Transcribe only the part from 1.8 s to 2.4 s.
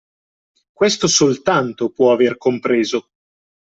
può aver